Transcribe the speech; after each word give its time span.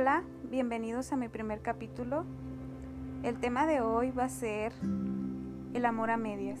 Hola, 0.00 0.22
bienvenidos 0.48 1.12
a 1.12 1.16
mi 1.16 1.28
primer 1.28 1.60
capítulo. 1.60 2.24
El 3.24 3.40
tema 3.40 3.66
de 3.66 3.80
hoy 3.80 4.12
va 4.12 4.26
a 4.26 4.28
ser 4.28 4.72
el 5.74 5.84
amor 5.84 6.10
a 6.10 6.16
medias. 6.16 6.60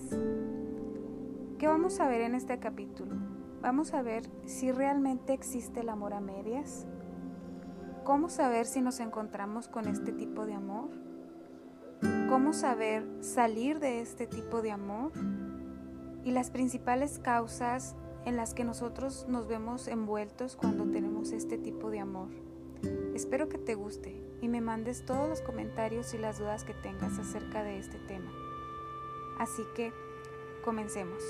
¿Qué 1.56 1.68
vamos 1.68 2.00
a 2.00 2.08
ver 2.08 2.22
en 2.22 2.34
este 2.34 2.58
capítulo? 2.58 3.14
Vamos 3.62 3.94
a 3.94 4.02
ver 4.02 4.24
si 4.44 4.72
realmente 4.72 5.34
existe 5.34 5.82
el 5.82 5.88
amor 5.88 6.14
a 6.14 6.20
medias. 6.20 6.84
¿Cómo 8.02 8.28
saber 8.28 8.66
si 8.66 8.80
nos 8.80 8.98
encontramos 8.98 9.68
con 9.68 9.86
este 9.86 10.10
tipo 10.10 10.44
de 10.44 10.54
amor? 10.54 10.88
¿Cómo 12.28 12.52
saber 12.52 13.06
salir 13.20 13.78
de 13.78 14.00
este 14.00 14.26
tipo 14.26 14.62
de 14.62 14.72
amor? 14.72 15.12
Y 16.24 16.32
las 16.32 16.50
principales 16.50 17.20
causas 17.20 17.94
en 18.24 18.34
las 18.34 18.52
que 18.52 18.64
nosotros 18.64 19.26
nos 19.28 19.46
vemos 19.46 19.86
envueltos 19.86 20.56
cuando 20.56 20.90
tenemos 20.90 21.30
este 21.30 21.56
tipo 21.56 21.88
de 21.90 22.00
amor. 22.00 22.30
Espero 23.14 23.48
que 23.48 23.58
te 23.58 23.74
guste 23.74 24.20
y 24.40 24.48
me 24.48 24.60
mandes 24.60 25.04
todos 25.04 25.28
los 25.28 25.40
comentarios 25.40 26.14
y 26.14 26.18
las 26.18 26.38
dudas 26.38 26.64
que 26.64 26.74
tengas 26.74 27.18
acerca 27.18 27.62
de 27.62 27.78
este 27.78 27.98
tema. 27.98 28.30
Así 29.38 29.62
que, 29.74 29.92
comencemos. 30.64 31.22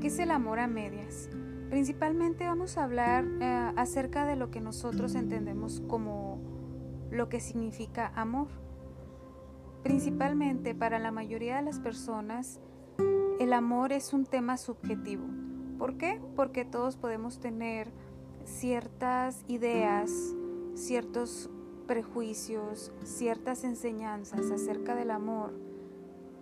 ¿Qué 0.00 0.08
es 0.08 0.18
el 0.18 0.30
amor 0.30 0.58
a 0.58 0.66
medias? 0.66 1.28
Principalmente 1.70 2.46
vamos 2.46 2.76
a 2.76 2.84
hablar 2.84 3.24
eh, 3.40 3.72
acerca 3.76 4.26
de 4.26 4.36
lo 4.36 4.50
que 4.50 4.60
nosotros 4.60 5.14
entendemos 5.14 5.80
como 5.88 6.40
lo 7.10 7.28
que 7.28 7.40
significa 7.40 8.12
amor. 8.14 8.48
Principalmente 9.82 10.74
para 10.74 10.98
la 10.98 11.12
mayoría 11.12 11.56
de 11.56 11.62
las 11.62 11.80
personas, 11.80 12.60
el 13.40 13.52
amor 13.52 13.92
es 13.92 14.12
un 14.12 14.26
tema 14.26 14.56
subjetivo. 14.56 15.24
¿Por 15.78 15.96
qué? 15.96 16.20
Porque 16.36 16.64
todos 16.64 16.96
podemos 16.96 17.40
tener 17.40 17.90
ciertas 18.44 19.44
ideas, 19.48 20.10
ciertos 20.74 21.50
prejuicios, 21.86 22.92
ciertas 23.04 23.64
enseñanzas 23.64 24.50
acerca 24.50 24.94
del 24.94 25.10
amor 25.10 25.52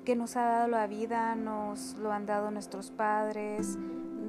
que 0.04 0.16
nos 0.16 0.36
ha 0.36 0.42
dado 0.42 0.68
la 0.68 0.86
vida, 0.86 1.34
nos 1.34 1.94
lo 1.94 2.12
han 2.12 2.26
dado 2.26 2.50
nuestros 2.50 2.90
padres, 2.90 3.78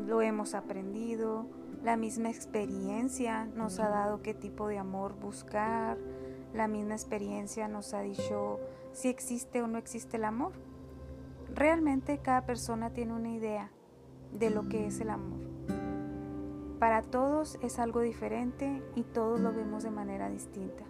lo 0.05 0.21
hemos 0.21 0.53
aprendido, 0.53 1.45
la 1.83 1.97
misma 1.97 2.29
experiencia 2.29 3.45
nos 3.45 3.79
ha 3.79 3.89
dado 3.89 4.21
qué 4.21 4.33
tipo 4.33 4.67
de 4.67 4.77
amor 4.77 5.15
buscar, 5.15 5.97
la 6.53 6.67
misma 6.67 6.93
experiencia 6.93 7.67
nos 7.67 7.93
ha 7.93 8.01
dicho 8.01 8.59
si 8.91 9.07
existe 9.07 9.61
o 9.61 9.67
no 9.67 9.77
existe 9.77 10.17
el 10.17 10.25
amor. 10.25 10.53
Realmente 11.53 12.19
cada 12.19 12.45
persona 12.45 12.91
tiene 12.91 13.13
una 13.13 13.29
idea 13.29 13.71
de 14.33 14.49
lo 14.49 14.67
que 14.67 14.87
es 14.87 14.99
el 14.99 15.09
amor. 15.09 15.50
Para 16.81 17.03
todos 17.03 17.59
es 17.61 17.77
algo 17.77 18.01
diferente 18.01 18.81
y 18.95 19.03
todos 19.03 19.39
lo 19.39 19.53
vemos 19.53 19.83
de 19.83 19.91
manera 19.91 20.31
distinta. 20.31 20.83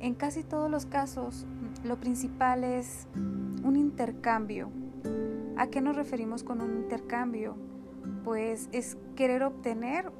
En 0.00 0.14
casi 0.14 0.44
todos 0.44 0.70
los 0.70 0.84
casos, 0.84 1.46
lo 1.82 1.96
principal 1.96 2.62
es 2.62 3.08
un 3.16 3.76
intercambio. 3.76 4.68
¿A 5.56 5.68
qué 5.68 5.80
nos 5.80 5.96
referimos 5.96 6.44
con 6.44 6.60
un 6.60 6.74
intercambio? 6.74 7.56
Pues 8.22 8.68
es 8.72 8.98
querer 9.16 9.44
obtener 9.44 10.12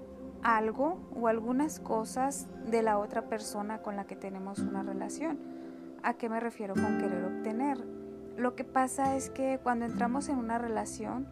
algo 0.42 0.98
o 1.14 1.28
algunas 1.28 1.80
cosas 1.80 2.48
de 2.64 2.82
la 2.82 2.96
otra 2.96 3.28
persona 3.28 3.82
con 3.82 3.94
la 3.94 4.06
que 4.06 4.16
tenemos 4.16 4.60
una 4.60 4.82
relación. 4.82 5.38
¿A 6.02 6.14
qué 6.14 6.30
me 6.30 6.40
refiero 6.40 6.72
con 6.72 6.96
querer 6.96 7.26
obtener? 7.26 7.76
Lo 8.38 8.54
que 8.54 8.64
pasa 8.64 9.16
es 9.16 9.28
que 9.28 9.60
cuando 9.62 9.84
entramos 9.84 10.30
en 10.30 10.38
una 10.38 10.56
relación, 10.56 11.28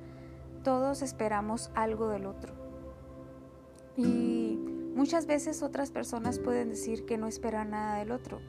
todos 0.62 1.00
esperamos 1.00 1.70
algo 1.74 2.08
del 2.08 2.26
otro. 2.26 2.65
Y 3.96 4.58
muchas 4.94 5.26
veces 5.26 5.62
otras 5.62 5.90
personas 5.90 6.38
pueden 6.38 6.70
decir 6.70 7.04
que 7.04 7.18
no 7.18 7.26
esperan 7.26 7.70
nada 7.70 7.98
del 7.98 8.12
otro, 8.12 8.40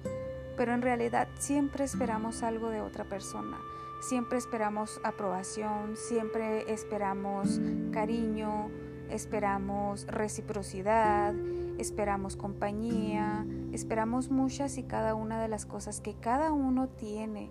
pero 0.55 0.73
en 0.73 0.81
realidad 0.81 1.27
siempre 1.39 1.85
esperamos 1.85 2.44
algo 2.44 2.69
de 2.69 2.81
otra 2.81 3.05
persona. 3.05 3.57
Siempre 4.01 4.38
esperamos 4.38 4.99
aprobación, 5.03 5.95
siempre 5.95 6.72
esperamos 6.72 7.59
cariño, 7.91 8.69
esperamos 9.09 10.05
reciprocidad, 10.07 11.33
esperamos 11.77 12.35
compañía, 12.35 13.45
esperamos 13.72 14.29
muchas 14.29 14.77
y 14.77 14.83
cada 14.83 15.16
una 15.16 15.41
de 15.41 15.47
las 15.47 15.66
cosas 15.66 16.01
que 16.01 16.13
cada 16.13 16.51
uno 16.51 16.89
tiene 16.89 17.49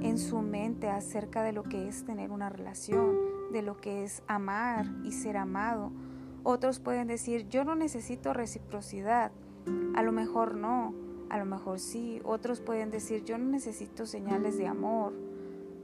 en 0.00 0.18
su 0.18 0.40
mente 0.40 0.88
acerca 0.88 1.42
de 1.42 1.52
lo 1.52 1.64
que 1.64 1.88
es 1.88 2.04
tener 2.04 2.30
una 2.30 2.48
relación, 2.48 3.16
de 3.52 3.62
lo 3.62 3.76
que 3.76 4.04
es 4.04 4.22
amar 4.26 4.86
y 5.04 5.12
ser 5.12 5.36
amado. 5.36 5.92
Otros 6.44 6.80
pueden 6.80 7.08
decir, 7.08 7.48
yo 7.48 7.64
no 7.64 7.74
necesito 7.74 8.32
reciprocidad. 8.32 9.32
A 9.94 10.02
lo 10.02 10.12
mejor 10.12 10.56
no, 10.56 10.94
a 11.30 11.38
lo 11.38 11.44
mejor 11.44 11.78
sí. 11.78 12.20
Otros 12.24 12.60
pueden 12.60 12.90
decir, 12.90 13.24
yo 13.24 13.38
no 13.38 13.44
necesito 13.44 14.06
señales 14.06 14.58
de 14.58 14.66
amor. 14.66 15.12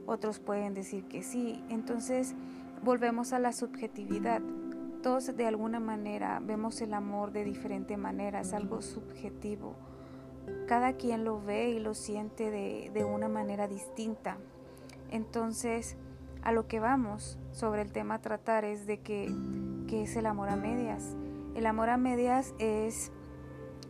Otros 0.05 0.39
pueden 0.39 0.73
decir 0.73 1.05
que 1.05 1.23
sí. 1.23 1.63
Entonces, 1.69 2.35
volvemos 2.83 3.33
a 3.33 3.39
la 3.39 3.53
subjetividad. 3.53 4.41
Todos 5.01 5.35
de 5.35 5.45
alguna 5.45 5.79
manera 5.79 6.41
vemos 6.43 6.81
el 6.81 6.93
amor 6.93 7.31
de 7.31 7.45
diferente 7.45 7.95
manera, 7.95 8.41
es 8.41 8.53
algo 8.53 8.81
subjetivo 8.81 9.75
cada 10.67 10.93
quien 10.93 11.23
lo 11.23 11.41
ve 11.41 11.69
y 11.71 11.79
lo 11.79 11.93
siente 11.93 12.51
de, 12.51 13.03
una 13.03 13.27
manera 13.27 13.67
distinta. 13.67 14.37
Entonces, 15.09 15.95
a 16.43 16.51
lo 16.51 16.67
que 16.67 16.79
vamos 16.79 17.37
sobre 17.51 17.81
el 17.81 17.91
tema 17.91 18.15
a 18.15 18.21
tratar 18.21 18.65
es 18.65 18.85
de 18.85 18.99
que, 18.99 19.33
que 19.89 20.03
es 20.03 20.15
el 20.15 20.27
amor 20.27 20.49
a 20.49 20.55
medias. 20.55 21.15
El 21.55 21.65
amor 21.65 21.89
a 21.89 21.97
medias 21.97 22.53
es 22.59 23.11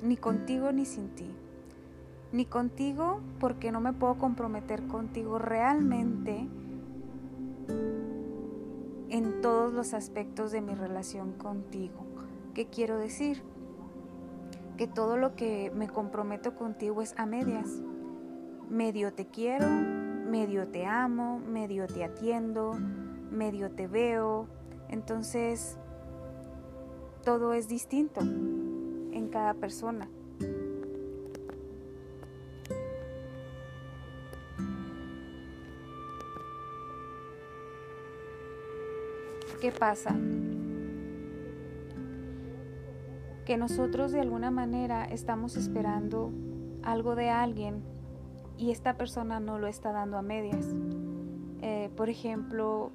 ni 0.02 0.16
contigo 0.16 0.72
ni 0.72 0.86
sin 0.86 1.10
ti. 1.10 1.30
Ni 2.32 2.46
contigo 2.46 3.20
porque 3.40 3.72
no 3.72 3.82
me 3.82 3.92
puedo 3.92 4.18
comprometer 4.18 4.88
contigo 4.88 5.40
realmente 5.40 6.48
en 9.10 9.42
todos 9.42 9.74
los 9.74 9.94
aspectos 9.94 10.52
de 10.52 10.62
mi 10.62 10.74
relación 10.74 11.34
contigo. 11.34 12.06
¿Qué 12.54 12.68
quiero 12.68 12.98
decir? 12.98 13.44
que 14.80 14.88
todo 14.88 15.18
lo 15.18 15.36
que 15.36 15.74
me 15.76 15.90
comprometo 15.90 16.56
contigo 16.56 17.02
es 17.02 17.14
a 17.18 17.26
medias. 17.26 17.68
Medio 18.70 19.12
te 19.12 19.28
quiero, 19.28 19.68
medio 19.68 20.70
te 20.70 20.86
amo, 20.86 21.38
medio 21.38 21.86
te 21.86 22.06
atiendo, 22.06 22.78
medio 23.30 23.72
te 23.72 23.88
veo. 23.88 24.48
Entonces, 24.88 25.78
todo 27.24 27.54
es 27.54 27.68
distinto 27.68 28.22
en 28.22 29.30
cada 29.32 29.54
persona. 29.54 30.10
¿Qué 39.62 39.72
pasa? 39.72 40.16
que 43.50 43.58
nosotros 43.58 44.12
de 44.12 44.20
alguna 44.20 44.52
manera 44.52 45.06
estamos 45.06 45.58
esperando 45.58 46.32
algo 46.84 47.16
de 47.16 47.32
alguien 47.32 47.82
y 48.60 48.70
esta 48.70 48.96
persona 48.96 49.40
no 49.40 49.58
lo 49.58 49.66
está 49.66 49.92
dando 49.92 50.20
a 50.20 50.22
medias. 50.22 50.68
Eh, 51.64 51.90
por 51.98 52.10
ejemplo, 52.10 52.92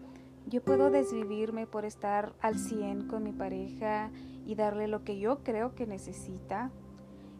yo 0.46 0.62
puedo 0.62 0.90
desvivirme 0.90 1.66
por 1.66 1.84
estar 1.84 2.34
al 2.40 2.58
100 2.58 3.08
con 3.08 3.22
mi 3.22 3.32
pareja 3.32 4.10
y 4.46 4.54
darle 4.54 4.88
lo 4.88 5.04
que 5.04 5.18
yo 5.18 5.42
creo 5.42 5.74
que 5.74 5.86
necesita 5.86 6.70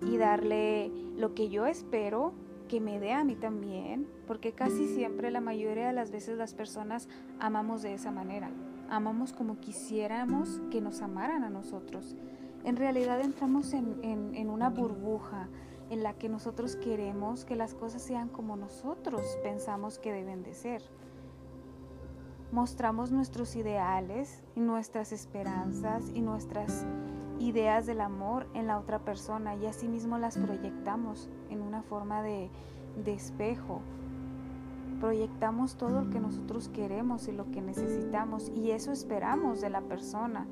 y 0.00 0.16
darle 0.16 0.91
lo 1.16 1.34
que 1.34 1.48
yo 1.48 1.66
espero 1.66 2.32
que 2.69 2.81
me 2.81 2.98
dé 2.98 3.12
a 3.12 3.25
mí 3.25 3.37
también, 3.37 4.09
porque 4.26 4.53
casi 4.53 4.88
siempre, 4.88 5.31
la 5.31 5.41
mayoría 5.41 5.87
de 5.87 5.92
las 5.92 6.10
veces 6.10 6.38
las 6.38 6.54
personas 6.54 7.09
amamos 7.38 7.82
de 7.82 7.94
esa 7.94 8.10
manera, 8.10 8.50
amamos 8.88 9.32
como 9.32 9.60
quisiéramos 9.60 10.60
que 10.71 10.80
nos 10.80 11.03
amaran 11.03 11.45
a 11.45 11.51
nosotros 11.51 12.16
en 12.65 12.77
realidad 12.77 13.21
entramos 13.21 13.74
en, 13.74 14.48
una 14.48 14.71
burbuja 14.71 15.48
en 15.91 16.03
la 16.03 16.15
que 16.15 16.30
nosotros 16.30 16.77
queremos 16.77 17.45
que 17.45 17.56
las 17.56 17.74
cosas 17.74 18.03
sean 18.03 18.30
como 18.30 18.56
nosotros 18.56 19.21
pensamos 19.42 19.98
que 19.98 20.12
deben 20.12 20.42
de 20.42 20.54
ser. 20.54 20.83
Mostramos 22.54 23.10
nuestros 23.10 23.56
ideales 23.56 24.41
y 24.54 24.60
nuestras 24.60 25.10
esperanzas 25.10 26.04
y 26.15 26.21
nuestras 26.21 26.86
ideas 27.41 27.84
del 27.84 28.01
amor 28.01 28.47
en 28.54 28.68
la 28.68 28.78
otra 28.78 29.01
persona 29.01 29.56
y 29.56 29.66
asimismo 29.66 30.18
las 30.18 30.39
proyectamos 30.39 31.28
en 31.51 31.62
una 31.62 31.83
forma 31.83 32.22
de, 32.22 32.48
de 33.04 33.12
espejo. 33.12 33.80
Proyectamos 35.01 35.74
todo 35.74 36.04
lo 36.04 36.10
que 36.10 36.21
nosotros 36.21 36.68
queremos 36.68 37.27
y 37.27 37.33
lo 37.33 37.51
que 37.51 37.60
necesitamos 37.60 38.53
y 38.54 38.71
eso 38.71 38.92
esperamos 38.92 39.60
de 39.60 39.71
la 39.71 39.80
persona. 39.80 40.47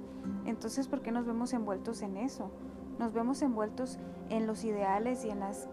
Entonces, 0.44 0.88
¿por 0.88 1.02
qué 1.02 1.12
nos 1.12 1.24
vemos 1.24 1.52
envueltos 1.52 2.02
en 2.02 2.16
eso? 2.16 2.50
Nos 2.98 3.12
vemos 3.12 3.42
envueltos 3.42 4.00
en 4.28 4.48
los 4.48 4.64
ideales 4.64 5.24
y 5.24 5.30
en 5.30 5.38
las, 5.38 5.68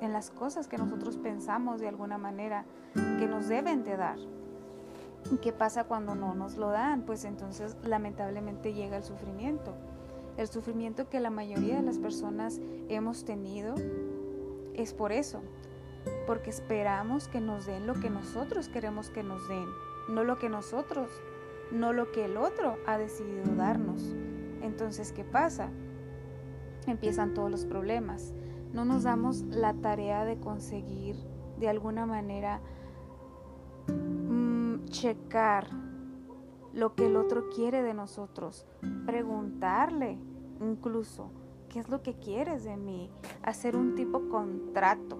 en 0.00 0.12
las 0.12 0.30
cosas 0.30 0.68
que 0.68 0.78
nosotros 0.78 1.16
pensamos 1.16 1.80
de 1.80 1.88
alguna 1.88 2.18
manera 2.18 2.66
que 2.94 3.26
nos 3.26 3.48
deben 3.48 3.82
de 3.82 3.96
dar. 3.96 4.18
¿Qué 5.40 5.52
pasa 5.52 5.84
cuando 5.84 6.14
no 6.14 6.34
nos 6.34 6.56
lo 6.56 6.70
dan? 6.70 7.02
Pues 7.02 7.24
entonces 7.24 7.76
lamentablemente 7.84 8.74
llega 8.74 8.96
el 8.96 9.02
sufrimiento. 9.02 9.74
El 10.36 10.48
sufrimiento 10.48 11.08
que 11.08 11.20
la 11.20 11.30
mayoría 11.30 11.76
de 11.76 11.82
las 11.82 11.98
personas 11.98 12.60
hemos 12.88 13.24
tenido 13.24 13.74
es 14.74 14.94
por 14.94 15.12
eso, 15.12 15.42
porque 16.26 16.50
esperamos 16.50 17.28
que 17.28 17.40
nos 17.40 17.66
den 17.66 17.86
lo 17.86 17.94
que 17.94 18.10
nosotros 18.10 18.68
queremos 18.68 19.10
que 19.10 19.22
nos 19.22 19.46
den, 19.48 19.66
no 20.08 20.24
lo 20.24 20.38
que 20.38 20.48
nosotros, 20.48 21.10
no 21.70 21.92
lo 21.92 22.12
que 22.12 22.24
el 22.24 22.36
otro 22.36 22.76
ha 22.86 22.98
decidido 22.98 23.54
darnos. 23.54 24.14
Entonces, 24.62 25.12
¿qué 25.12 25.24
pasa? 25.24 25.70
Empiezan 26.86 27.34
todos 27.34 27.50
los 27.50 27.64
problemas. 27.64 28.32
No 28.72 28.84
nos 28.84 29.02
damos 29.02 29.42
la 29.42 29.74
tarea 29.74 30.24
de 30.24 30.38
conseguir 30.38 31.16
de 31.58 31.68
alguna 31.68 32.06
manera 32.06 32.60
checar 34.92 35.66
lo 36.72 36.94
que 36.94 37.06
el 37.06 37.16
otro 37.16 37.48
quiere 37.48 37.82
de 37.82 37.94
nosotros, 37.94 38.66
preguntarle 39.04 40.18
incluso, 40.60 41.30
¿qué 41.68 41.80
es 41.80 41.88
lo 41.88 42.02
que 42.02 42.14
quieres 42.14 42.62
de 42.62 42.76
mí? 42.76 43.10
Hacer 43.42 43.74
un 43.74 43.96
tipo 43.96 44.28
contrato, 44.28 45.18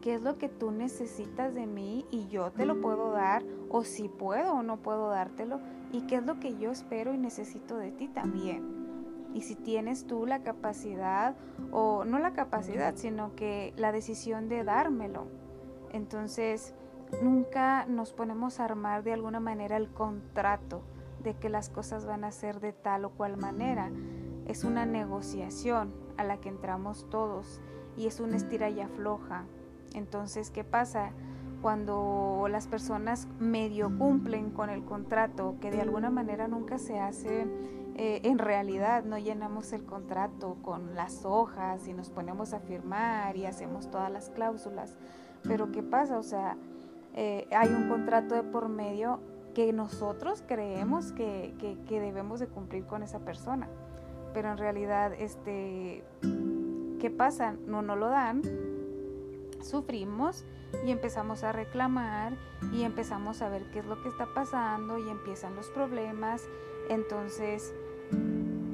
¿qué 0.00 0.14
es 0.14 0.22
lo 0.22 0.38
que 0.38 0.48
tú 0.48 0.70
necesitas 0.70 1.54
de 1.54 1.66
mí 1.66 2.06
y 2.10 2.28
yo 2.28 2.52
te 2.52 2.66
lo 2.66 2.80
puedo 2.80 3.10
dar 3.10 3.42
o 3.68 3.82
si 3.82 4.08
puedo 4.08 4.52
o 4.52 4.62
no 4.62 4.76
puedo 4.76 5.08
dártelo 5.08 5.60
y 5.92 6.02
qué 6.02 6.16
es 6.16 6.24
lo 6.24 6.38
que 6.38 6.56
yo 6.56 6.70
espero 6.70 7.12
y 7.12 7.18
necesito 7.18 7.76
de 7.76 7.90
ti 7.90 8.08
también? 8.08 8.86
Y 9.34 9.42
si 9.42 9.54
tienes 9.54 10.06
tú 10.06 10.24
la 10.24 10.42
capacidad, 10.42 11.36
o 11.70 12.04
no 12.04 12.18
la 12.18 12.32
capacidad, 12.32 12.94
sino 12.96 13.34
que 13.34 13.74
la 13.76 13.92
decisión 13.92 14.48
de 14.48 14.64
dármelo. 14.64 15.26
Entonces, 15.92 16.74
nunca 17.22 17.86
nos 17.86 18.12
ponemos 18.12 18.60
a 18.60 18.64
armar 18.64 19.02
de 19.02 19.12
alguna 19.12 19.40
manera 19.40 19.76
el 19.76 19.88
contrato 19.88 20.82
de 21.22 21.34
que 21.34 21.48
las 21.48 21.68
cosas 21.68 22.06
van 22.06 22.24
a 22.24 22.30
ser 22.30 22.60
de 22.60 22.72
tal 22.72 23.04
o 23.04 23.10
cual 23.10 23.36
manera. 23.36 23.90
Es 24.46 24.64
una 24.64 24.86
negociación 24.86 25.92
a 26.16 26.24
la 26.24 26.38
que 26.38 26.48
entramos 26.48 27.08
todos 27.10 27.60
y 27.96 28.06
es 28.06 28.20
una 28.20 28.36
estira 28.36 28.70
y 28.70 28.80
afloja. 28.80 29.44
Entonces, 29.94 30.50
¿qué 30.50 30.62
pasa? 30.62 31.10
Cuando 31.62 32.46
las 32.50 32.68
personas 32.68 33.26
medio 33.40 33.90
cumplen 33.98 34.50
con 34.50 34.70
el 34.70 34.84
contrato, 34.84 35.56
que 35.60 35.70
de 35.70 35.80
alguna 35.80 36.10
manera 36.10 36.48
nunca 36.48 36.78
se 36.78 37.00
hace 37.00 37.46
eh, 37.98 38.20
en 38.24 38.38
realidad, 38.38 39.04
no 39.04 39.16
llenamos 39.16 39.72
el 39.72 39.86
contrato 39.86 40.58
con 40.60 40.94
las 40.94 41.24
hojas 41.24 41.88
y 41.88 41.94
nos 41.94 42.10
ponemos 42.10 42.52
a 42.52 42.60
firmar 42.60 43.38
y 43.38 43.46
hacemos 43.46 43.90
todas 43.90 44.12
las 44.12 44.28
cláusulas. 44.28 44.98
Pero 45.42 45.72
¿qué 45.72 45.82
pasa? 45.82 46.18
O 46.18 46.22
sea, 46.22 46.58
eh, 47.16 47.48
hay 47.50 47.70
un 47.70 47.88
contrato 47.88 48.34
de 48.34 48.42
por 48.42 48.68
medio 48.68 49.20
que 49.54 49.72
nosotros 49.72 50.44
creemos 50.46 51.12
que, 51.12 51.54
debemos 51.88 52.40
de 52.40 52.46
cumplir 52.46 52.84
con 52.84 53.02
esa 53.02 53.20
persona. 53.20 53.68
Pero 54.34 54.50
en 54.52 54.58
realidad, 54.58 55.14
este, 55.14 56.04
¿qué 57.00 57.10
pasa? 57.10 57.56
No 57.66 57.80
nos 57.80 57.98
lo 57.98 58.08
dan, 58.10 58.42
sufrimos 59.62 60.44
y 60.84 60.90
empezamos 60.90 61.42
a 61.42 61.52
reclamar 61.52 62.34
y 62.70 62.82
empezamos 62.82 63.40
a 63.40 63.48
ver 63.48 63.62
qué 63.70 63.78
es 63.78 63.86
lo 63.86 64.02
que 64.02 64.10
está 64.10 64.26
pasando 64.34 64.98
y 64.98 65.08
empiezan 65.08 65.56
los 65.56 65.70
problemas. 65.70 66.46
Entonces, 66.90 67.74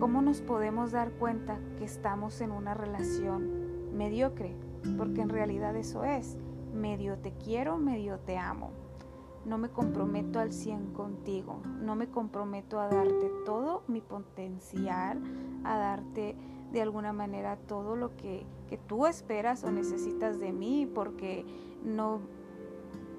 ¿cómo 0.01 0.21
nos 0.21 0.41
podemos 0.41 0.91
dar 0.91 1.13
cuenta 1.13 1.61
que 1.79 1.85
estamos 1.85 2.41
en 2.41 2.51
una 2.51 2.75
relación 2.75 3.97
mediocre? 3.97 4.57
Porque 4.99 5.21
en 5.21 5.29
realidad 5.29 5.77
eso 5.77 6.03
es 6.03 6.37
medio 6.73 7.19
te 7.19 7.33
quiero, 7.33 7.77
medio 7.77 8.19
te 8.19 8.39
amo. 8.39 8.71
No 9.45 9.59
me 9.59 9.71
comprometo 9.71 10.39
al 10.39 10.53
100 10.53 10.93
contigo, 10.93 11.61
no 11.81 11.97
me 11.97 12.09
comprometo 12.09 12.79
a 12.79 12.89
darte 12.89 13.31
todo 13.45 13.83
mi 13.89 14.01
potencial, 14.01 15.21
a 15.65 15.77
darte 15.77 16.37
de 16.73 16.81
alguna 16.81 17.13
manera 17.13 17.57
todo 17.57 17.97
lo 17.97 18.17
que, 18.17 18.47
que 18.69 18.79
tú 18.79 19.07
esperas 19.07 19.65
o 19.65 19.73
necesitas 19.73 20.39
de 20.39 20.53
mí, 20.53 20.91
porque 20.93 21.45
no, 21.85 22.21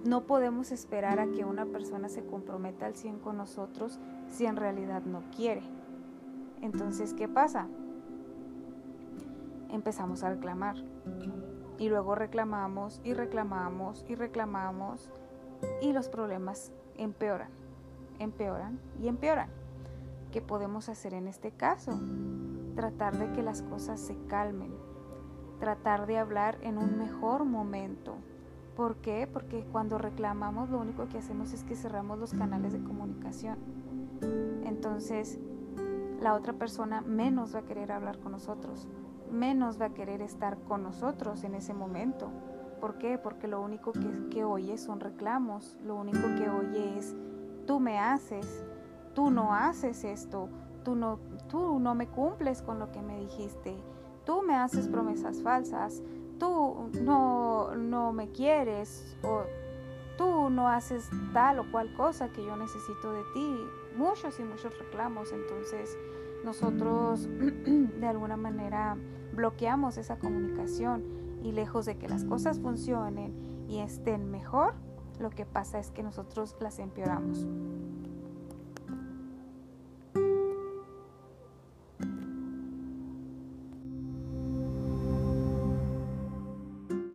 no 0.06 0.24
podemos 0.24 0.72
esperar 0.72 1.20
a 1.20 1.28
que 1.28 1.46
una 1.46 1.66
persona 1.66 2.10
se 2.10 2.26
comprometa 2.26 2.86
al 2.86 2.96
100 2.96 3.20
con 3.20 3.38
nosotros 3.38 4.00
si 4.30 4.46
en 4.46 4.56
realidad 4.56 5.04
no 5.04 5.24
quiere. 5.36 5.62
Entonces, 6.62 7.14
¿qué 7.14 7.28
pasa? 7.28 7.68
Empezamos 9.70 10.24
a 10.24 10.30
reclamar. 10.30 10.78
Y 11.84 11.90
luego 11.90 12.16
reclamamos 12.16 13.02
y 13.04 13.14
reclamamos 13.14 14.06
y 14.08 14.16
reclamamos 14.16 15.12
y 15.82 15.92
los 15.92 16.08
problemas 16.08 16.72
empeoran, 16.96 17.50
empeoran 18.20 18.80
y 19.02 19.10
empeoran. 19.10 19.50
¿Qué 20.32 20.42
podemos 20.42 20.88
hacer 20.88 21.14
en 21.14 21.28
este 21.28 21.52
caso? 21.52 22.00
Tratar 22.78 23.18
de 23.18 23.34
que 23.34 23.44
las 23.44 23.64
cosas 23.64 24.00
se 24.00 24.16
calmen, 24.28 24.74
tratar 25.60 26.08
de 26.08 26.20
hablar 26.20 26.58
en 26.62 26.78
un 26.78 26.98
mejor 26.98 27.44
momento. 27.44 28.16
¿Por 28.78 28.96
qué? 29.02 29.28
Porque 29.28 29.66
cuando 29.70 29.98
reclamamos 29.98 30.70
lo 30.70 30.80
único 30.80 31.10
que 31.10 31.18
hacemos 31.18 31.52
es 31.52 31.66
que 31.66 31.76
cerramos 31.76 32.18
los 32.18 32.34
canales 32.34 32.72
de 32.72 32.82
comunicación. 32.82 33.58
Entonces, 34.64 35.38
la 36.22 36.34
otra 36.34 36.54
persona 36.54 37.02
menos 37.02 37.54
va 37.54 37.60
a 37.60 37.66
querer 37.66 37.92
hablar 37.92 38.20
con 38.20 38.32
nosotros 38.32 38.88
menos 39.32 39.80
va 39.80 39.88
a 39.88 39.94
querer 39.94 40.22
estar 40.22 40.58
con 40.60 40.84
nosotros 40.84 41.44
en 41.44 41.56
ese 41.56 41.74
momento. 41.74 42.30
¿Por 42.80 42.98
qué? 42.98 43.18
Porque 43.18 43.48
lo 43.48 43.62
único 43.62 43.94
que, 43.94 44.30
que 44.30 44.44
oye 44.44 44.78
son 44.78 45.00
reclamos, 45.00 45.78
lo 45.84 45.96
único 45.96 46.36
que 46.38 46.50
oye 46.50 46.98
es, 46.98 47.16
tú 47.66 47.80
me 47.80 48.00
haces, 48.00 48.66
tú 49.14 49.30
no 49.30 49.54
haces 49.54 50.04
esto, 50.04 50.50
tú 50.84 50.96
no, 50.96 51.20
tú 51.50 51.80
no 51.80 51.96
me 51.96 52.08
cumples 52.08 52.62
con 52.62 52.80
lo 52.80 52.92
que 52.92 53.02
me 53.02 53.20
dijiste, 53.20 53.76
tú 54.26 54.42
me 54.42 54.56
haces 54.56 54.88
promesas 54.88 55.42
falsas, 55.42 56.04
tú 56.40 56.90
no, 57.02 57.76
no 57.76 58.12
me 58.12 58.32
quieres 58.32 59.16
o 59.24 59.44
tú 60.18 60.50
no 60.50 60.68
haces 60.68 61.10
tal 61.34 61.60
o 61.60 61.72
cual 61.72 61.94
cosa 61.94 62.30
que 62.30 62.44
yo 62.44 62.56
necesito 62.56 63.14
de 63.14 63.24
ti. 63.34 63.58
Muchos 63.96 64.40
y 64.40 64.44
muchos 64.44 64.78
reclamos, 64.78 65.32
entonces 65.32 65.98
nosotros 66.44 67.28
de 68.00 68.08
alguna 68.08 68.38
manera 68.38 68.98
bloqueamos 69.34 69.98
esa 69.98 70.18
comunicación 70.18 71.04
y 71.42 71.52
lejos 71.52 71.86
de 71.86 71.98
que 71.98 72.08
las 72.08 72.24
cosas 72.24 72.60
funcionen 72.60 73.66
y 73.68 73.80
estén 73.80 74.30
mejor, 74.30 74.76
lo 75.20 75.30
que 75.30 75.46
pasa 75.46 75.80
es 75.80 75.92
que 75.92 76.04
nosotros 76.04 76.56
las 76.60 76.80
empeoramos. 76.80 77.48